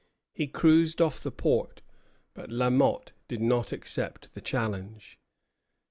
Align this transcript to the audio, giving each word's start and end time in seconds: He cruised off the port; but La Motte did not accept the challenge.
He 0.33 0.47
cruised 0.47 0.99
off 0.99 1.19
the 1.21 1.29
port; 1.29 1.83
but 2.33 2.49
La 2.49 2.71
Motte 2.71 3.11
did 3.27 3.39
not 3.39 3.71
accept 3.71 4.33
the 4.33 4.41
challenge. 4.41 5.19